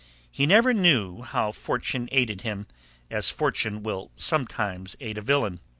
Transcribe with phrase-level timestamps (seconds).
[0.31, 2.65] He never knew how fortune aided him,
[3.11, 5.59] as fortune will sometimes aid a villain.